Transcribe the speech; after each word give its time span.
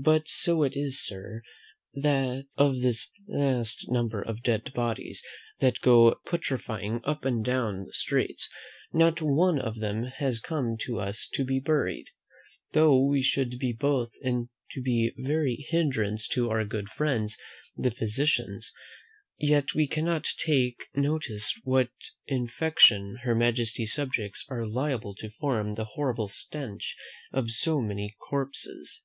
But 0.00 0.28
so 0.28 0.62
it 0.62 0.76
is, 0.76 1.04
Sir, 1.04 1.42
that 1.92 2.46
of 2.56 2.82
this 2.82 3.10
vast 3.26 3.90
number 3.90 4.22
of 4.22 4.44
dead 4.44 4.72
bodies 4.72 5.24
that 5.58 5.80
go 5.80 6.20
putrifying 6.24 7.00
up 7.02 7.24
and 7.24 7.44
down 7.44 7.82
the 7.86 7.92
streets, 7.92 8.48
not 8.92 9.20
one 9.20 9.60
of 9.60 9.80
them 9.80 10.04
has 10.04 10.38
come 10.38 10.76
to 10.82 11.00
us 11.00 11.28
to 11.32 11.44
be 11.44 11.58
buried. 11.58 12.10
Though 12.74 13.04
we 13.06 13.22
should 13.22 13.58
be 13.58 13.76
loth 13.82 14.12
to 14.22 14.80
be 14.80 15.10
any 15.18 15.66
hindrance 15.68 16.28
to 16.28 16.48
our 16.48 16.64
good 16.64 16.88
friends 16.90 17.36
the 17.76 17.90
physicians, 17.90 18.72
yet 19.36 19.74
we 19.74 19.88
cannot 19.88 20.28
but 20.36 20.44
take 20.44 20.76
notice 20.94 21.52
what 21.64 21.90
infection 22.28 23.16
Her 23.24 23.34
Majesty's 23.34 23.94
subjects 23.94 24.44
are 24.48 24.64
liable 24.64 25.16
to 25.16 25.28
from 25.28 25.74
the 25.74 25.86
horrible 25.96 26.28
stench 26.28 26.96
of 27.32 27.50
so 27.50 27.80
many 27.80 28.14
corpses. 28.30 29.02